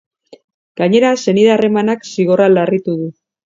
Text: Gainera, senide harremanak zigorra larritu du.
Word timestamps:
Gainera, 0.81 1.11
senide 1.25 1.53
harremanak 1.57 2.09
zigorra 2.15 2.51
larritu 2.59 3.01
du. 3.05 3.15